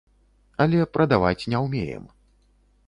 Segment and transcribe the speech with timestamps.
[0.65, 2.03] Але прадаваць не ўмеем.